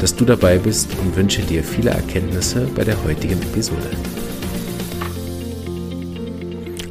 [0.00, 3.90] dass du dabei bist und wünsche dir viele Erkenntnisse bei der heutigen Episode.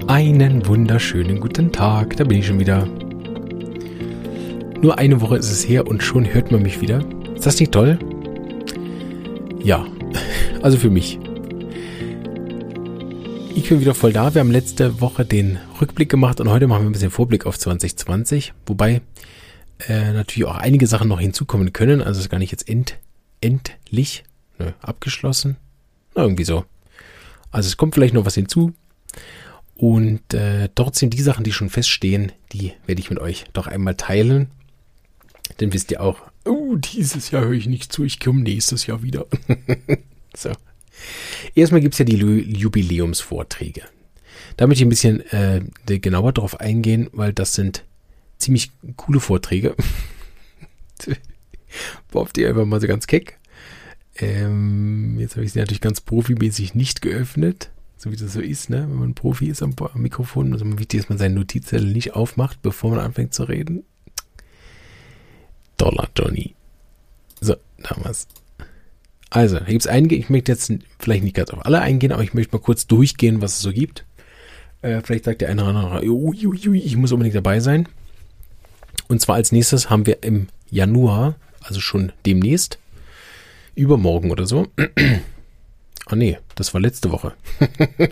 [0.07, 2.87] Einen wunderschönen guten Tag, da bin ich schon wieder.
[4.81, 7.03] Nur eine Woche ist es her und schon hört man mich wieder.
[7.35, 7.97] Ist das nicht toll?
[9.63, 9.85] Ja,
[10.61, 11.19] also für mich.
[13.55, 14.33] Ich bin wieder voll da.
[14.33, 17.57] Wir haben letzte Woche den Rückblick gemacht und heute machen wir ein bisschen Vorblick auf
[17.57, 18.53] 2020.
[18.65, 19.01] Wobei
[19.87, 22.01] äh, natürlich auch einige Sachen noch hinzukommen können.
[22.01, 22.97] Also ist gar nicht jetzt end,
[23.41, 24.23] endlich
[24.59, 25.57] ne, abgeschlossen.
[26.15, 26.65] Na, irgendwie so.
[27.51, 28.73] Also es kommt vielleicht noch was hinzu.
[29.75, 33.95] Und äh, sind die Sachen, die schon feststehen, die werde ich mit euch doch einmal
[33.95, 34.49] teilen.
[35.59, 39.03] Denn wisst ihr auch, oh, dieses Jahr höre ich nicht zu, ich komme nächstes Jahr
[39.03, 39.25] wieder.
[40.35, 40.51] so.
[41.55, 43.83] Erstmal gibt es ja die Jubiläumsvorträge.
[44.57, 45.61] Da möchte ich ein bisschen äh,
[45.99, 47.83] genauer drauf eingehen, weil das sind
[48.43, 49.75] ziemlich coole Vorträge.
[52.11, 53.39] Behaupte ich einfach mal so ganz keck.
[54.17, 58.69] Ähm, jetzt habe ich sie natürlich ganz profimäßig nicht geöffnet, so wie das so ist,
[58.69, 58.85] ne?
[58.87, 60.53] wenn man Profi ist am, am Mikrofon.
[60.53, 63.83] Also wichtig, dass man seinen Notizzettel nicht aufmacht, bevor man anfängt zu reden.
[65.77, 66.55] Dollar Johnny.
[67.41, 68.27] So, damals.
[69.29, 72.23] Also, da gibt es einige, ich möchte jetzt vielleicht nicht ganz auf alle eingehen, aber
[72.23, 74.05] ich möchte mal kurz durchgehen, was es so gibt.
[74.83, 77.89] Äh, vielleicht sagt der eine oder andere, ui, ui, ui, ich muss unbedingt dabei sein.
[79.13, 82.79] Und zwar als nächstes haben wir im Januar, also schon demnächst,
[83.75, 84.67] übermorgen oder so.
[86.07, 87.33] Ah nee, das war letzte Woche.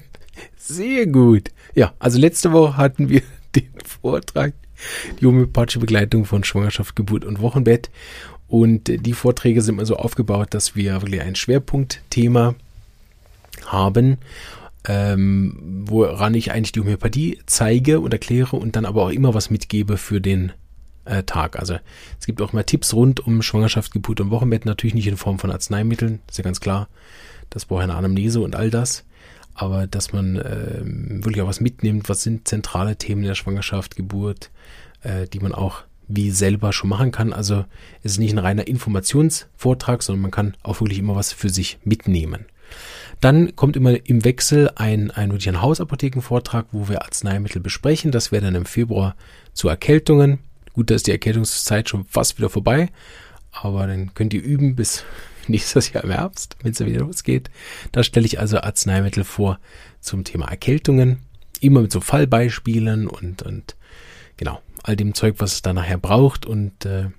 [0.55, 1.49] Sehr gut.
[1.75, 3.21] Ja, also letzte Woche hatten wir
[3.55, 4.53] den Vortrag,
[5.19, 7.89] die homöopathische Begleitung von Schwangerschaft, Geburt und Wochenbett.
[8.47, 12.55] Und die Vorträge sind immer so aufgebaut, dass wir wirklich ein Schwerpunktthema
[13.65, 14.19] haben,
[14.87, 19.49] ähm, woran ich eigentlich die Homöopathie zeige und erkläre und dann aber auch immer was
[19.49, 20.53] mitgebe für den
[21.05, 21.59] äh, Tag.
[21.59, 21.77] Also
[22.19, 25.39] es gibt auch mal Tipps rund um Schwangerschaft, Geburt und Wochenbett, natürlich nicht in Form
[25.39, 26.87] von Arzneimitteln, ist ja ganz klar.
[27.49, 29.03] Das braucht eine Anamnese und all das.
[29.53, 30.81] Aber dass man äh,
[31.23, 34.49] wirklich auch was mitnimmt, was sind zentrale Themen der Schwangerschaft, Geburt,
[35.01, 37.33] äh, die man auch wie selber schon machen kann.
[37.33, 37.65] Also
[38.03, 41.79] es ist nicht ein reiner Informationsvortrag, sondern man kann auch wirklich immer was für sich
[41.83, 42.45] mitnehmen.
[43.19, 48.11] Dann kommt immer im Wechsel ein, ein, wirklich ein Hausapothekenvortrag, wo wir Arzneimittel besprechen.
[48.11, 49.15] Das wäre dann im Februar
[49.53, 50.39] zu Erkältungen.
[50.73, 52.89] Gut, da ist die Erkältungszeit schon fast wieder vorbei,
[53.51, 55.03] aber dann könnt ihr üben bis
[55.47, 57.49] nächstes Jahr im Herbst, wenn es wieder losgeht.
[57.91, 59.59] Da stelle ich also Arzneimittel vor
[59.99, 61.19] zum Thema Erkältungen.
[61.59, 63.75] Immer mit so Fallbeispielen und, und
[64.37, 67.09] genau, all dem Zeug, was es da nachher braucht und äh,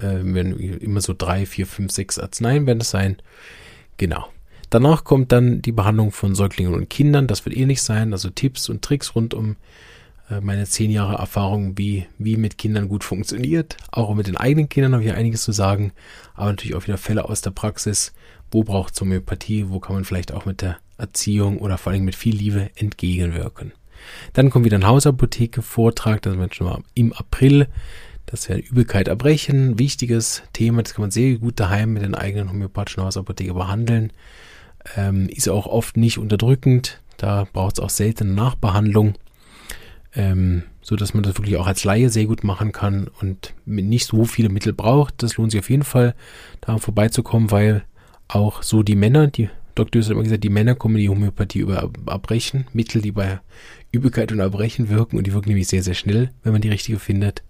[0.00, 3.16] äh, immer so drei, vier, fünf, sechs Arzneien werden es sein.
[3.96, 4.26] Genau.
[4.70, 7.28] Danach kommt dann die Behandlung von Säuglingen und Kindern.
[7.28, 8.12] Das wird ähnlich sein.
[8.12, 9.56] Also Tipps und Tricks rund um
[10.40, 13.76] meine zehn Jahre Erfahrung, wie, wie mit Kindern gut funktioniert.
[13.92, 15.92] Auch mit den eigenen Kindern habe ich einiges zu sagen.
[16.34, 18.12] Aber natürlich auch wieder Fälle aus der Praxis.
[18.50, 19.68] Wo braucht es Homöopathie?
[19.68, 23.72] Wo kann man vielleicht auch mit der Erziehung oder vor allem mit viel Liebe entgegenwirken?
[24.32, 27.68] Dann kommt wieder ein Hausapotheke-Vortrag, das ist schon mal im April.
[28.26, 32.50] Das wäre Übelkeit erbrechen, wichtiges Thema, das kann man sehr gut daheim mit den eigenen
[32.50, 34.12] homöopathischen Hausapotheke behandeln.
[34.96, 39.14] Ähm, ist auch oft nicht unterdrückend, da braucht es auch seltene Nachbehandlung,
[40.16, 44.06] ähm, so dass man das wirklich auch als Laie sehr gut machen kann und nicht
[44.06, 45.22] so viele Mittel braucht.
[45.22, 46.14] Das lohnt sich auf jeden Fall,
[46.60, 47.84] da vorbeizukommen, weil
[48.28, 50.02] auch so die Männer, die Dr.
[50.02, 53.40] hat immer gesagt, die Männer kommen die Homöopathie über Erbrechen, Mittel, die bei
[53.92, 56.98] Übelkeit und Erbrechen wirken und die wirken nämlich sehr, sehr schnell, wenn man die richtige
[56.98, 57.42] findet.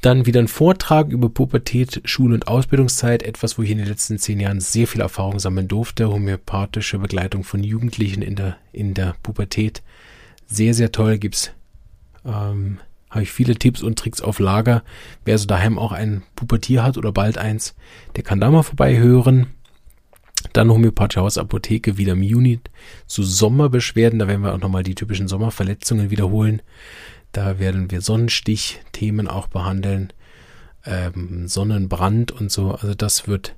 [0.00, 4.18] Dann wieder ein Vortrag über Pubertät, Schul- und Ausbildungszeit, etwas, wo ich in den letzten
[4.18, 6.08] zehn Jahren sehr viel Erfahrung sammeln durfte.
[6.08, 9.82] Homöopathische Begleitung von Jugendlichen in der, in der Pubertät.
[10.46, 11.18] Sehr, sehr toll.
[11.18, 11.52] Gibt's,
[12.24, 12.78] ähm,
[13.10, 14.82] habe ich viele Tipps und Tricks auf Lager.
[15.24, 17.74] Wer also daheim auch ein Pubertier hat oder bald eins,
[18.14, 19.48] der kann da mal vorbei hören.
[20.52, 22.60] Dann homöopathische Hausapotheke wieder im Juni
[23.06, 24.18] zu Sommerbeschwerden.
[24.18, 26.62] Da werden wir auch nochmal die typischen Sommerverletzungen wiederholen.
[27.32, 30.12] Da werden wir Sonnenstich-Themen auch behandeln,
[30.84, 32.72] ähm, Sonnenbrand und so.
[32.72, 33.56] Also das wird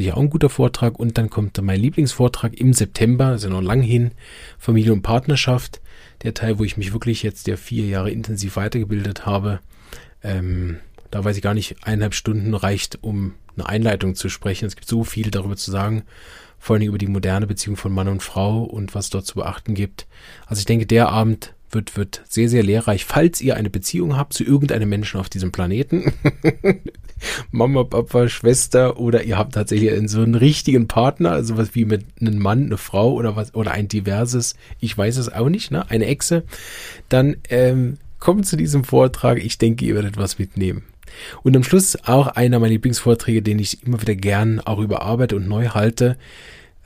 [0.00, 0.98] sicher auch ein guter Vortrag.
[0.98, 4.12] Und dann kommt mein Lieblingsvortrag im September, also noch lang hin,
[4.58, 5.80] Familie und Partnerschaft.
[6.22, 9.60] Der Teil, wo ich mich wirklich jetzt der vier Jahre intensiv weitergebildet habe.
[10.22, 10.78] Ähm,
[11.10, 14.66] da weiß ich gar nicht, eineinhalb Stunden reicht, um eine Einleitung zu sprechen.
[14.66, 16.04] Es gibt so viel darüber zu sagen.
[16.58, 19.74] vor allem über die moderne Beziehung von Mann und Frau und was dort zu beachten
[19.74, 20.06] gibt.
[20.46, 24.32] Also ich denke, der Abend wird, wird sehr, sehr lehrreich, falls ihr eine Beziehung habt
[24.32, 26.12] zu irgendeinem Menschen auf diesem Planeten.
[27.50, 32.04] Mama, Papa, Schwester oder ihr habt tatsächlich so einen richtigen Partner, also was wie mit
[32.20, 35.88] einem Mann, eine Frau oder was, oder ein diverses, ich weiß es auch nicht, ne,
[35.90, 36.44] eine Echse,
[37.08, 39.42] dann ähm, kommt zu diesem Vortrag.
[39.42, 40.84] Ich denke, ihr werdet was mitnehmen.
[41.42, 45.48] Und am Schluss auch einer meiner Lieblingsvorträge, den ich immer wieder gern auch überarbeite und
[45.48, 46.16] neu halte,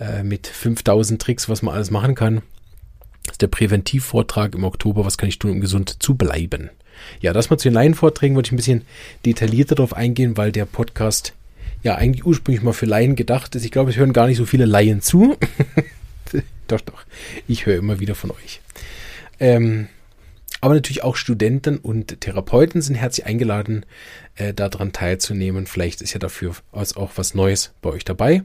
[0.00, 2.42] äh, mit 5000 Tricks, was man alles machen kann.
[3.24, 6.70] Das ist der Präventivvortrag im Oktober, was kann ich tun, um gesund zu bleiben.
[7.20, 8.82] Ja, das mal zu den Laienvorträgen würde ich ein bisschen
[9.26, 11.32] detaillierter darauf eingehen, weil der Podcast
[11.82, 13.64] ja eigentlich ursprünglich mal für Laien gedacht ist.
[13.64, 15.36] Ich glaube, es hören gar nicht so viele Laien zu.
[16.68, 17.04] doch, doch.
[17.46, 18.60] Ich höre immer wieder von euch.
[19.40, 19.88] Ähm,
[20.60, 23.84] aber natürlich auch Studenten und Therapeuten sind herzlich eingeladen,
[24.36, 25.66] äh, daran teilzunehmen.
[25.66, 28.44] Vielleicht ist ja dafür auch was Neues bei euch dabei.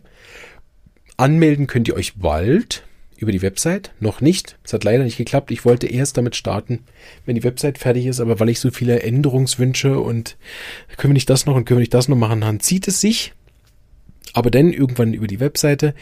[1.15, 2.83] Anmelden könnt ihr euch bald
[3.19, 3.91] über die Website.
[3.99, 4.57] Noch nicht.
[4.63, 5.51] Es hat leider nicht geklappt.
[5.51, 6.79] Ich wollte erst damit starten,
[7.25, 10.37] wenn die Website fertig ist, aber weil ich so viele Änderungswünsche und
[10.97, 13.01] können wir nicht das noch und können wir nicht das noch machen, dann zieht es
[13.01, 13.33] sich.
[14.33, 15.93] Aber dann irgendwann über die Webseite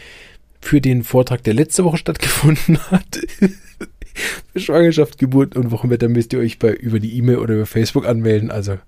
[0.60, 3.20] für den Vortrag, der letzte Woche stattgefunden hat.
[4.56, 8.50] Schwangerschaft, Geburt und Wochenwetter müsst ihr euch bei, über die E-Mail oder über Facebook anmelden.
[8.50, 8.78] Also,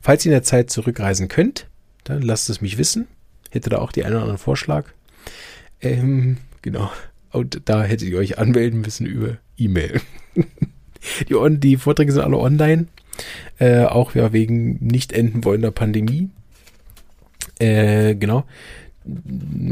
[0.00, 1.68] falls ihr in der Zeit zurückreisen könnt,
[2.04, 3.06] dann lasst es mich wissen.
[3.50, 4.86] Hätte da auch die einen oder anderen Vorschlag.
[5.80, 6.90] Ähm, genau.
[7.36, 10.00] Und da hättet ihr euch anmelden müssen über E-Mail.
[11.28, 12.86] die, die Vorträge sind alle online.
[13.58, 16.30] Äh, auch ja wegen nicht enden wollender Pandemie.
[17.58, 18.44] Äh, genau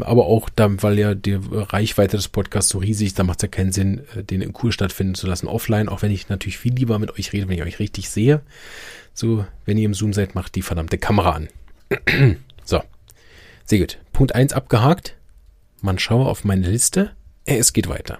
[0.01, 3.43] aber auch dann, weil ja die Reichweite des Podcasts so riesig ist, da macht es
[3.43, 6.57] ja keinen Sinn, äh, den im Kurs stattfinden zu lassen offline, auch wenn ich natürlich
[6.57, 8.41] viel lieber mit euch rede, wenn ich euch richtig sehe.
[9.13, 11.47] So, wenn ihr im Zoom seid, macht die verdammte Kamera an.
[12.63, 12.81] so,
[13.65, 13.97] sehr gut.
[14.13, 15.15] Punkt eins abgehakt.
[15.81, 17.11] Man schaue auf meine Liste.
[17.45, 18.19] Es geht weiter.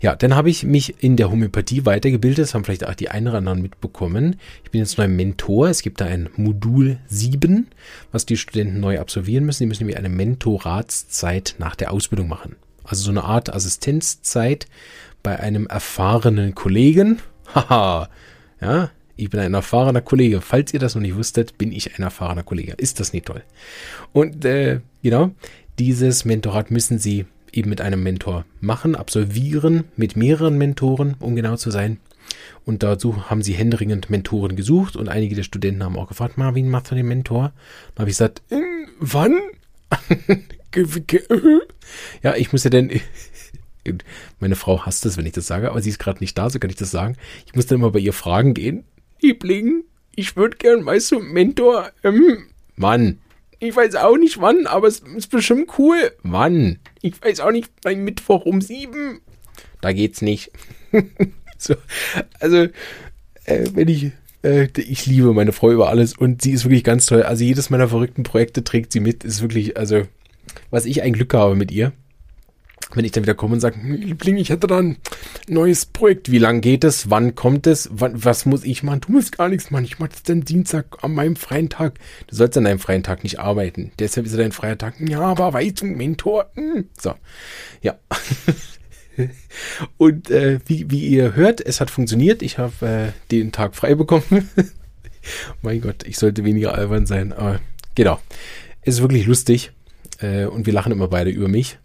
[0.00, 2.42] Ja, dann habe ich mich in der Homöopathie weitergebildet.
[2.42, 4.36] Das haben vielleicht auch die einen oder anderen mitbekommen.
[4.64, 5.68] Ich bin jetzt neu Mentor.
[5.68, 7.68] Es gibt da ein Modul 7,
[8.10, 9.62] was die Studenten neu absolvieren müssen.
[9.62, 12.56] Die müssen nämlich eine Mentoratszeit nach der Ausbildung machen.
[12.82, 14.66] Also so eine Art Assistenzzeit
[15.22, 17.20] bei einem erfahrenen Kollegen.
[17.54, 18.08] Haha,
[18.60, 20.40] ja, ich bin ein erfahrener Kollege.
[20.40, 22.72] Falls ihr das noch nicht wusstet, bin ich ein erfahrener Kollege.
[22.76, 23.44] Ist das nicht toll?
[24.12, 25.30] Und äh, genau,
[25.78, 31.56] dieses Mentorat müssen Sie eben mit einem Mentor machen, absolvieren, mit mehreren Mentoren, um genau
[31.56, 31.98] zu sein.
[32.64, 36.70] Und dazu haben sie händeringend Mentoren gesucht und einige der Studenten haben auch gefragt, Marvin,
[36.70, 37.52] machst du den Mentor?
[37.94, 38.60] Dann habe ich gesagt, äh,
[39.00, 39.38] wann?
[42.22, 43.00] ja, ich muss ja denn,
[44.40, 46.58] meine Frau hasst es, wenn ich das sage, aber sie ist gerade nicht da, so
[46.58, 47.16] kann ich das sagen.
[47.46, 48.84] Ich muss dann immer bei ihr fragen gehen.
[49.20, 49.84] Liebling,
[50.14, 52.44] ich würde gern, weißt du, Mentor, ähm,
[52.76, 53.18] Mann,
[53.62, 56.10] ich weiß auch nicht wann, aber es ist bestimmt cool.
[56.24, 56.80] Wann?
[57.00, 59.20] Ich weiß auch nicht, beim Mittwoch um sieben.
[59.80, 60.50] Da geht's nicht.
[61.58, 61.74] so,
[62.40, 62.56] also,
[63.44, 64.10] äh, wenn ich,
[64.42, 67.22] äh, ich liebe meine Frau über alles und sie ist wirklich ganz toll.
[67.22, 69.22] Also jedes meiner verrückten Projekte trägt sie mit.
[69.22, 70.02] Ist wirklich, also,
[70.70, 71.92] was ich ein Glück habe mit ihr
[72.94, 74.96] wenn ich dann wieder komme und sage, Liebling, ich hätte da ein
[75.48, 76.30] neues Projekt.
[76.30, 77.10] Wie lang geht es?
[77.10, 77.88] Wann kommt es?
[77.92, 79.00] Wann, was muss ich machen?
[79.02, 79.84] Du musst gar nichts machen.
[79.84, 81.98] Ich mache das dann Dienstag an meinem freien Tag.
[82.26, 83.92] Du sollst an deinem freien Tag nicht arbeiten.
[83.98, 84.94] Deshalb ist er dein freier Tag.
[85.00, 86.50] Ja, aber du, Mentor.
[86.54, 86.86] Hm.
[86.98, 87.14] So,
[87.80, 87.98] ja.
[89.96, 92.42] und äh, wie, wie ihr hört, es hat funktioniert.
[92.42, 94.50] Ich habe äh, den Tag frei bekommen.
[95.62, 97.32] mein Gott, ich sollte weniger albern sein.
[97.32, 97.60] Aber
[97.94, 98.20] genau,
[98.82, 99.72] es ist wirklich lustig.
[100.20, 101.78] Äh, und wir lachen immer beide über mich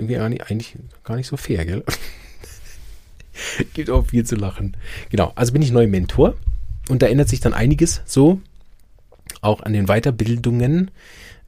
[0.00, 1.84] irgendwie eigentlich gar nicht so fair, gell?
[3.74, 4.76] Gibt auch viel zu lachen.
[5.10, 6.34] Genau, also bin ich neuer Mentor
[6.88, 8.40] und da ändert sich dann einiges so,
[9.40, 10.90] auch an den Weiterbildungen.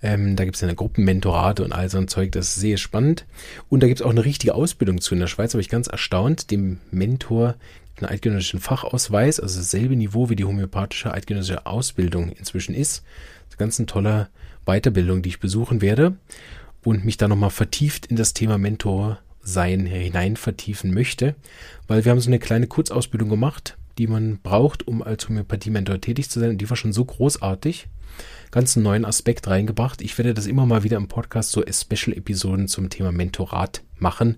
[0.02, 3.24] Ähm, da gibt es eine Gruppenmentorate und all so ein Zeug, das ist sehr spannend.
[3.68, 5.14] Und da gibt es auch eine richtige Ausbildung zu.
[5.14, 7.54] In der Schweiz habe ich ganz erstaunt, dem Mentor
[7.98, 13.04] einen eidgenössischen Fachausweis, also dasselbe Niveau wie die homöopathische eidgenössische Ausbildung inzwischen ist.
[13.44, 14.28] Das ist ganz eine tolle
[14.64, 16.16] Weiterbildung, die ich besuchen werde
[16.84, 21.34] und mich da nochmal vertieft in das Thema Mentor sein hinein vertiefen möchte,
[21.88, 26.30] weil wir haben so eine kleine Kurzausbildung gemacht, die man braucht, um als Homöopathie-Mentor tätig
[26.30, 26.50] zu sein.
[26.50, 27.88] Und die war schon so großartig.
[28.50, 30.02] Ganz einen neuen Aspekt reingebracht.
[30.02, 34.36] Ich werde das immer mal wieder im Podcast so Special-Episoden zum Thema Mentorat machen.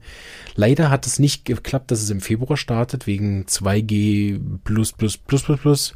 [0.54, 5.42] Leider hat es nicht geklappt, dass es im Februar startet, wegen 2G plus plus plus
[5.42, 5.92] plus plus.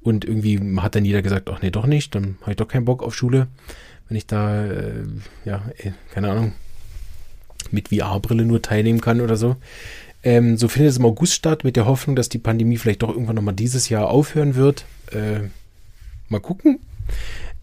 [0.00, 2.84] Und irgendwie hat dann jeder gesagt, ach nee, doch nicht, dann habe ich doch keinen
[2.84, 3.46] Bock auf Schule
[4.12, 5.04] wenn ich da, äh,
[5.46, 6.52] ja, äh, keine Ahnung,
[7.70, 9.56] mit VR-Brille nur teilnehmen kann oder so.
[10.22, 13.08] Ähm, so findet es im August statt, mit der Hoffnung, dass die Pandemie vielleicht doch
[13.08, 14.84] irgendwann nochmal dieses Jahr aufhören wird.
[15.12, 15.48] Äh,
[16.28, 16.80] mal gucken.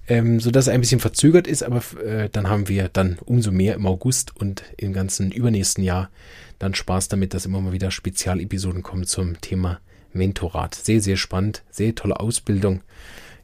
[0.07, 3.75] ähm, sodass er ein bisschen verzögert ist, aber äh, dann haben wir dann umso mehr
[3.75, 6.09] im August und im ganzen übernächsten Jahr
[6.57, 9.81] dann Spaß damit, dass immer mal wieder Spezialepisoden kommen zum Thema
[10.13, 10.73] Mentorat.
[10.73, 12.81] Sehr, sehr spannend, sehr tolle Ausbildung.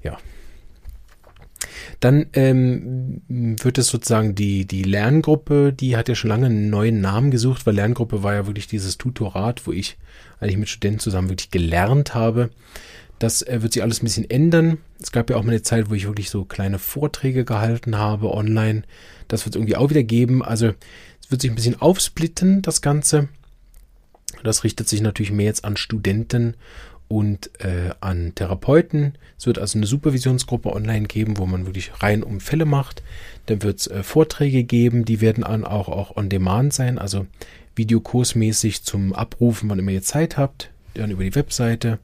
[0.02, 0.18] Ja.
[2.00, 7.02] Dann ähm, wird es sozusagen die, die Lerngruppe, die hat ja schon lange einen neuen
[7.02, 9.98] Namen gesucht, weil Lerngruppe war ja wirklich dieses Tutorat, wo ich
[10.40, 12.50] eigentlich mit Studenten zusammen wirklich gelernt habe.
[13.20, 14.78] Das äh, wird sich alles ein bisschen ändern.
[15.02, 18.32] Es gab ja auch mal eine Zeit, wo ich wirklich so kleine Vorträge gehalten habe
[18.32, 18.84] online.
[19.28, 20.44] Das wird es irgendwie auch wieder geben.
[20.44, 20.74] Also
[21.22, 23.30] es wird sich ein bisschen aufsplitten, das Ganze.
[24.44, 26.56] Das richtet sich natürlich mehr jetzt an Studenten
[27.08, 29.18] und äh, an Therapeuten.
[29.38, 33.04] Es wird also eine Supervisionsgruppe online geben, wo man wirklich rein um Fälle macht.
[33.46, 37.28] Dann wird es äh, Vorträge geben, die werden dann auch, auch on demand sein, also
[37.76, 42.00] videokursmäßig zum Abrufen, wann immer ihr Zeit habt, dann über die Webseite.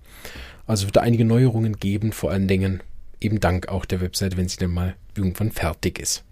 [0.67, 2.81] Also wird da einige Neuerungen geben, vor allen Dingen
[3.19, 6.23] eben dank auch der Webseite, wenn sie dann mal irgendwann fertig ist.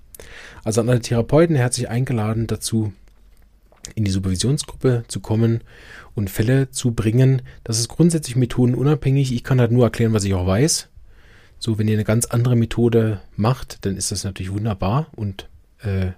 [0.63, 2.93] Also an alle Therapeuten herzlich eingeladen dazu,
[3.95, 5.61] in die Supervisionsgruppe zu kommen
[6.15, 7.41] und Fälle zu bringen.
[7.63, 9.33] Das ist grundsätzlich methodenunabhängig.
[9.33, 10.89] Ich kann halt nur erklären, was ich auch weiß.
[11.59, 15.49] So, wenn ihr eine ganz andere Methode macht, dann ist das natürlich wunderbar und
[15.83, 16.11] äh,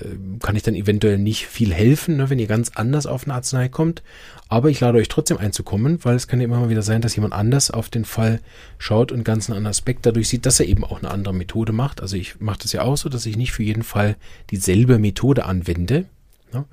[0.00, 3.34] ähm, kann ich dann eventuell nicht viel helfen, ne, wenn ihr ganz anders auf eine
[3.34, 4.02] Arznei kommt.
[4.48, 7.16] Aber ich lade euch trotzdem einzukommen, weil es kann ja immer mal wieder sein, dass
[7.16, 8.40] jemand anders auf den Fall
[8.78, 11.72] schaut und ganz einen anderen Aspekt dadurch sieht, dass er eben auch eine andere Methode
[11.72, 12.00] macht.
[12.00, 14.16] Also ich mache das ja auch so, dass ich nicht für jeden Fall
[14.50, 16.04] dieselbe Methode anwende.
[16.52, 16.64] Ne.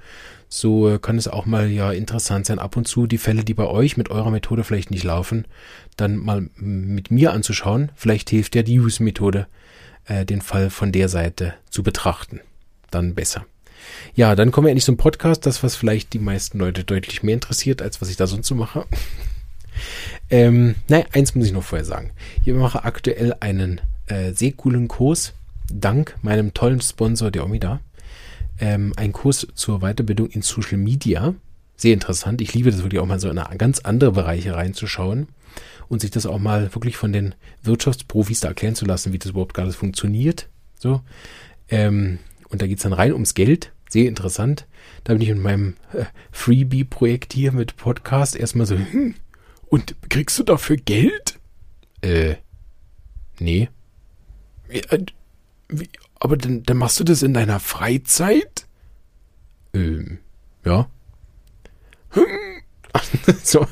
[0.47, 3.53] So äh, kann es auch mal ja interessant sein, ab und zu die Fälle, die
[3.53, 5.45] bei euch mit eurer Methode vielleicht nicht laufen,
[5.97, 7.91] dann mal mit mir anzuschauen.
[7.95, 9.47] Vielleicht hilft ja die Use-Methode,
[10.05, 12.41] äh, den Fall von der Seite zu betrachten
[12.95, 13.45] dann besser.
[14.15, 17.35] Ja, dann kommen wir endlich zum Podcast, das, was vielleicht die meisten Leute deutlich mehr
[17.35, 18.85] interessiert, als was ich da sonst so mache.
[20.29, 22.11] ähm, naja, eins muss ich noch vorher sagen.
[22.43, 25.33] Ich mache aktuell einen äh, sehr coolen Kurs,
[25.71, 27.81] dank meinem tollen Sponsor, der Omida.
[28.59, 31.35] Ähm, ein Kurs zur Weiterbildung in Social Media.
[31.75, 32.41] Sehr interessant.
[32.41, 35.27] Ich liebe das wirklich auch mal so in ganz andere Bereiche reinzuschauen
[35.89, 39.31] und sich das auch mal wirklich von den Wirtschaftsprofis da erklären zu lassen, wie das
[39.31, 40.47] überhaupt gerade funktioniert.
[40.79, 41.01] So.
[41.69, 42.19] Ähm,
[42.49, 43.71] und da geht es dann rein ums Geld.
[43.89, 44.67] Sehr interessant.
[45.03, 49.15] Da bin ich mit meinem äh, Freebie-Projekt hier mit Podcast erstmal so, hm,
[49.67, 51.39] und kriegst du dafür Geld?
[52.01, 52.35] Äh,
[53.39, 53.69] nee.
[54.67, 55.05] Wie, äh,
[55.69, 58.67] wie, aber dann, dann machst du das in deiner Freizeit?
[59.73, 60.19] Ähm,
[60.63, 60.87] ja.
[62.11, 62.25] Hm.
[63.43, 63.67] so,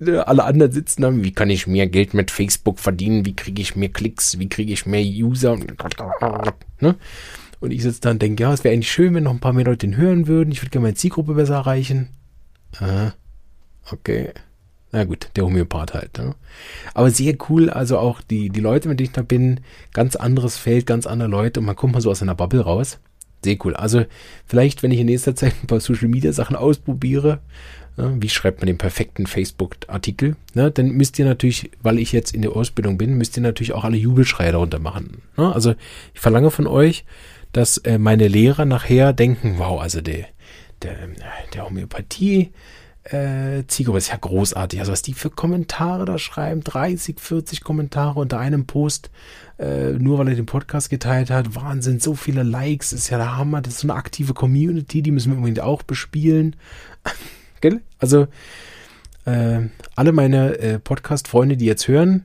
[0.00, 3.24] alle anderen sitzen da, wie kann ich mehr Geld mit Facebook verdienen?
[3.24, 4.38] Wie kriege ich mehr Klicks?
[4.38, 5.56] Wie kriege ich mehr User?
[6.80, 6.96] Ne?
[7.60, 9.54] Und ich sitze da und denke, ja, es wäre eigentlich schön, wenn noch ein paar
[9.54, 10.52] mehr Leute den hören würden.
[10.52, 12.10] Ich würde gerne meine Zielgruppe besser erreichen.
[12.78, 13.12] Ah,
[13.90, 14.32] okay.
[14.96, 16.16] Na gut, der Homöopath halt.
[16.16, 16.34] Ne?
[16.94, 19.60] Aber sehr cool, also auch die, die Leute, mit denen ich da bin,
[19.92, 22.98] ganz anderes Feld, ganz andere Leute und man kommt mal so aus einer Bubble raus.
[23.44, 23.76] Sehr cool.
[23.76, 24.06] Also
[24.46, 27.40] vielleicht, wenn ich in nächster Zeit ein paar Social Media Sachen ausprobiere,
[27.98, 32.34] ne, wie schreibt man den perfekten Facebook-Artikel, ne, dann müsst ihr natürlich, weil ich jetzt
[32.34, 35.20] in der Ausbildung bin, müsst ihr natürlich auch alle Jubelschreie darunter machen.
[35.36, 35.54] Ne?
[35.54, 35.74] Also
[36.14, 37.04] ich verlange von euch,
[37.52, 40.24] dass äh, meine Lehrer nachher denken, wow, also der,
[40.80, 40.96] der,
[41.52, 42.50] der Homöopathie,
[43.12, 44.80] äh, Zielgruppe ist ja großartig.
[44.80, 49.10] Also was die für Kommentare da schreiben, 30, 40 Kommentare unter einem Post,
[49.58, 51.54] äh, nur weil er den Podcast geteilt hat.
[51.54, 53.62] Wahnsinn, so viele Likes, ist ja der Hammer.
[53.62, 56.56] Das ist so eine aktive Community, die müssen wir unbedingt auch bespielen.
[57.60, 57.80] Gell?
[57.98, 58.26] Also
[59.24, 59.60] äh,
[59.94, 62.24] alle meine äh, Podcast-Freunde, die jetzt hören,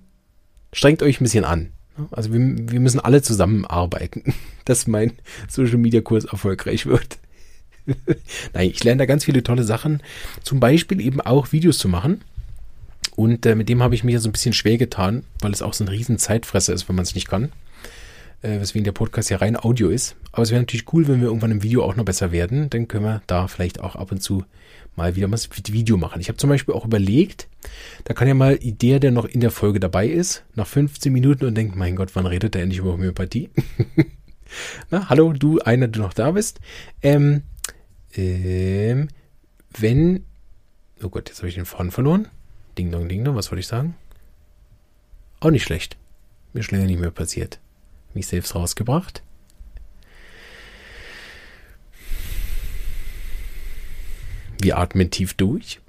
[0.73, 1.71] strengt euch ein bisschen an.
[2.11, 4.33] Also wir, wir müssen alle zusammenarbeiten,
[4.65, 5.13] dass mein
[5.47, 7.19] Social Media Kurs erfolgreich wird.
[8.53, 10.01] Nein, ich lerne da ganz viele tolle Sachen.
[10.43, 12.21] Zum Beispiel eben auch Videos zu machen.
[13.15, 15.73] Und äh, mit dem habe ich mir so ein bisschen schwer getan, weil es auch
[15.73, 17.51] so ein riesen Zeitfresser ist, wenn man es nicht kann.
[18.41, 20.15] Äh, weswegen der Podcast ja rein Audio ist.
[20.31, 22.69] Aber es wäre natürlich cool, wenn wir irgendwann im Video auch noch besser werden.
[22.69, 24.45] Dann können wir da vielleicht auch ab und zu
[24.95, 26.21] mal wieder was mit Video machen.
[26.21, 27.47] Ich habe zum Beispiel auch überlegt,
[28.03, 31.45] da kann ja mal der, der noch in der Folge dabei ist, nach 15 Minuten
[31.45, 33.49] und denkt, mein Gott, wann redet der endlich über Homöopathie?
[34.89, 36.59] Na, hallo, du, einer, du noch da bist.
[37.01, 37.43] Ähm,
[38.15, 39.09] ähm,
[39.77, 40.25] wenn,
[41.01, 42.27] oh Gott, jetzt habe ich den Faden verloren.
[42.77, 43.95] Ding dong, ding dong, was wollte ich sagen?
[45.39, 45.97] Auch nicht schlecht.
[46.53, 47.59] Mir schon länger nicht mehr passiert.
[48.13, 49.23] Mich selbst rausgebracht.
[54.61, 55.79] Wir atmen tief durch.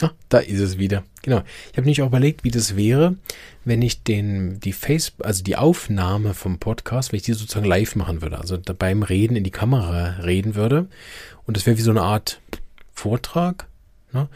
[0.00, 1.04] Ah, da ist es wieder.
[1.22, 1.42] Genau.
[1.70, 3.16] Ich habe nicht auch überlegt, wie das wäre,
[3.64, 7.94] wenn ich den, die Face, also die Aufnahme vom Podcast, wenn ich die sozusagen live
[7.94, 8.38] machen würde.
[8.38, 10.88] Also beim Reden in die Kamera reden würde.
[11.46, 12.40] Und das wäre wie so eine Art
[12.92, 13.66] Vortrag.
[14.12, 14.28] Ne?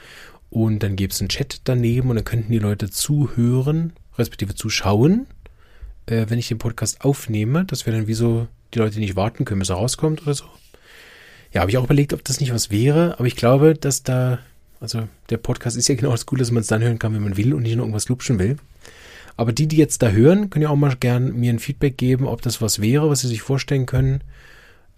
[0.51, 5.27] Und dann gäbe es einen Chat daneben und dann könnten die Leute zuhören, respektive zuschauen
[6.09, 9.45] äh, wenn ich den Podcast aufnehme, dass wir dann wie so die Leute nicht warten
[9.45, 10.45] können, bis er rauskommt oder so.
[11.53, 14.39] Ja, habe ich auch überlegt, ob das nicht was wäre, aber ich glaube, dass da,
[14.81, 17.23] also der Podcast ist ja genau das Coole, dass man es dann hören kann, wenn
[17.23, 18.57] man will und nicht nur irgendwas lupschen will.
[19.37, 22.27] Aber die, die jetzt da hören, können ja auch mal gern mir ein Feedback geben,
[22.27, 24.23] ob das was wäre, was sie sich vorstellen können.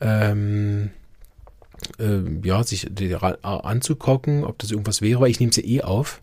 [0.01, 0.91] Ähm,
[1.99, 2.89] äh, ja, sich
[3.43, 6.23] anzugucken, ob das irgendwas wäre, weil ich nehme es ja eh auf.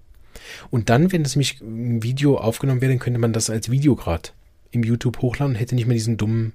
[0.69, 3.95] Und dann, wenn das nämlich ein Video aufgenommen wäre, dann könnte man das als Video
[3.95, 4.29] gerade
[4.71, 6.53] im YouTube hochladen und hätte nicht mehr diesen dummen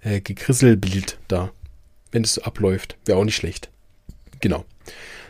[0.00, 1.50] äh, Gekrisselbild da,
[2.12, 2.96] wenn es abläuft.
[3.04, 3.70] Wäre auch nicht schlecht.
[4.40, 4.64] Genau.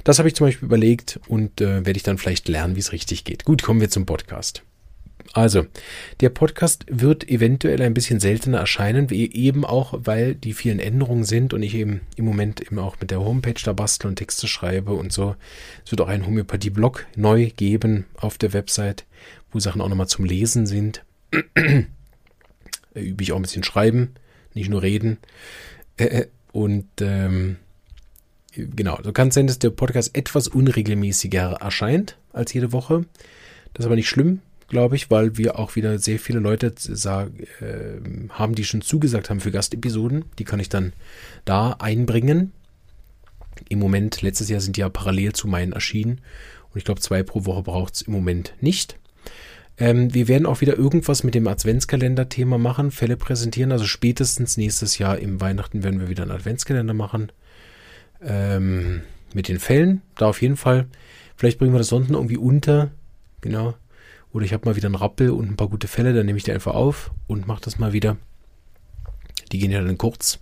[0.05, 2.93] Das habe ich zum Beispiel überlegt und äh, werde ich dann vielleicht lernen, wie es
[2.93, 3.45] richtig geht.
[3.45, 4.63] Gut, kommen wir zum Podcast.
[5.33, 5.67] Also,
[6.21, 11.25] der Podcast wird eventuell ein bisschen seltener erscheinen, wie eben auch, weil die vielen Änderungen
[11.25, 14.49] sind und ich eben im Moment eben auch mit der Homepage da bastle und Texte
[14.49, 15.37] schreibe und so.
[15.85, 19.05] Es wird auch einen Homöopathie-Blog neu geben auf der Website,
[19.53, 21.05] wo Sachen auch nochmal zum Lesen sind.
[22.95, 24.15] Übe ich auch ein bisschen schreiben,
[24.55, 25.19] nicht nur reden.
[25.97, 27.57] Äh, äh, und ähm,
[28.53, 33.05] genau, so kann es sein, dass der Podcast etwas unregelmäßiger erscheint als jede Woche.
[33.75, 34.41] Das ist aber nicht schlimm
[34.71, 39.29] glaube ich, weil wir auch wieder sehr viele Leute sagen, äh, haben, die schon zugesagt
[39.29, 40.25] haben für Gastepisoden.
[40.39, 40.95] Die kann ich dann
[41.45, 42.53] da einbringen.
[43.69, 46.21] Im Moment, letztes Jahr sind die ja parallel zu meinen erschienen.
[46.71, 48.97] Und ich glaube, zwei pro Woche braucht es im Moment nicht.
[49.77, 53.73] Ähm, wir werden auch wieder irgendwas mit dem Adventskalender-Thema machen, Fälle präsentieren.
[53.73, 57.33] Also spätestens nächstes Jahr im Weihnachten werden wir wieder einen Adventskalender machen.
[58.23, 60.87] Ähm, mit den Fällen, da auf jeden Fall.
[61.37, 62.91] Vielleicht bringen wir das sonst irgendwie unter.
[63.41, 63.75] Genau.
[64.33, 66.45] Oder ich habe mal wieder einen Rappel und ein paar gute Fälle, dann nehme ich
[66.45, 68.17] die einfach auf und mache das mal wieder.
[69.51, 70.39] Die gehen ja dann kurz.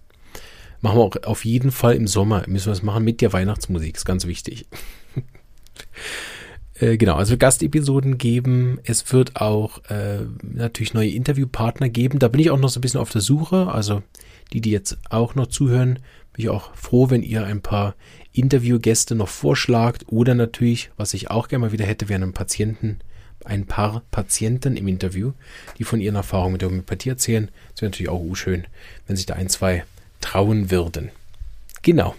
[0.80, 2.44] Machen wir auch auf jeden Fall im Sommer.
[2.46, 4.66] Müssen wir das machen mit der Weihnachtsmusik, ist ganz wichtig.
[6.74, 8.78] äh, genau, also Gastepisoden geben.
[8.84, 12.18] Es wird auch äh, natürlich neue Interviewpartner geben.
[12.18, 13.68] Da bin ich auch noch so ein bisschen auf der Suche.
[13.68, 14.02] Also
[14.52, 15.98] die, die jetzt auch noch zuhören,
[16.38, 17.96] bin ich auch froh, wenn ihr ein paar
[18.32, 20.04] Interviewgäste noch vorschlagt.
[20.06, 23.00] Oder natürlich, was ich auch gerne mal wieder hätte, wären Patienten
[23.44, 25.32] ein paar Patienten im Interview,
[25.78, 27.50] die von ihren Erfahrungen mit der Homöopathie erzählen.
[27.72, 28.68] Das wäre natürlich auch schön,
[29.08, 29.82] wenn sich da ein, zwei
[30.20, 31.10] trauen würden.
[31.82, 32.14] Genau.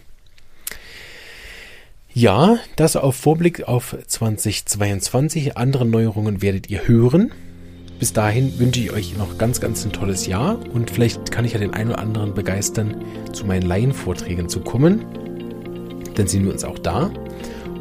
[2.14, 5.56] Ja, das auf Vorblick auf 2022.
[5.56, 7.32] Andere Neuerungen werdet ihr hören.
[8.00, 11.52] Bis dahin wünsche ich euch noch ganz, ganz ein tolles Jahr und vielleicht kann ich
[11.52, 15.04] ja den einen oder anderen begeistern, zu meinen Laienvorträgen zu kommen.
[16.16, 17.12] Dann sehen wir uns auch da.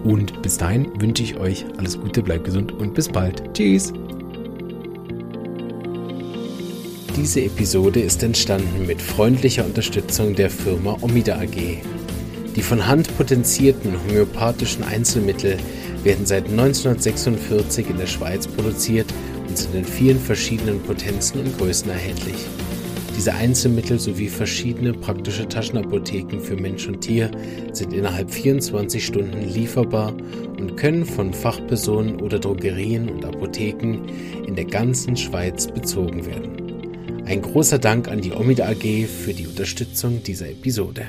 [0.02, 3.42] Und bis dahin wünsche ich euch alles Gute, bleibt gesund und bis bald.
[3.54, 3.92] Tschüss.
[7.16, 11.78] Diese Episode ist entstanden mit freundlicher Unterstützung der Firma Omida AG.
[12.56, 15.58] Die von Hand potenzierten homöopathischen Einzelmittel
[16.02, 19.06] werden seit 1946 in der Schweiz produziert
[19.48, 22.36] und sind in vielen verschiedenen Potenzen und Größen erhältlich.
[23.18, 27.32] Diese Einzelmittel sowie verschiedene praktische Taschenapotheken für Mensch und Tier
[27.72, 30.14] sind innerhalb 24 Stunden lieferbar
[30.56, 34.06] und können von Fachpersonen oder Drogerien und Apotheken
[34.46, 37.24] in der ganzen Schweiz bezogen werden.
[37.26, 41.08] Ein großer Dank an die Omida AG für die Unterstützung dieser Episode.